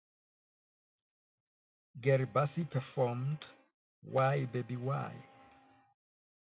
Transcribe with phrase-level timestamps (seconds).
[2.01, 3.37] Gary Busey performed
[4.01, 5.13] "Why Baby Why".